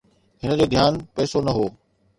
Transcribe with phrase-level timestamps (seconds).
[0.43, 1.65] هن جو ڌيان پئسو نه هو